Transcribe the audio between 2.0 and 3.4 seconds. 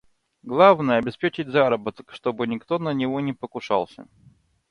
и чтобы никто на него не